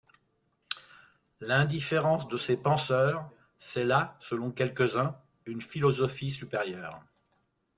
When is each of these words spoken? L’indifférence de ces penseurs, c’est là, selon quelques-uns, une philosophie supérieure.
L’indifférence 1.41 2.27
de 2.27 2.35
ces 2.35 2.57
penseurs, 2.57 3.29
c’est 3.59 3.83
là, 3.85 4.17
selon 4.19 4.49
quelques-uns, 4.49 5.15
une 5.45 5.61
philosophie 5.61 6.31
supérieure. 6.31 7.03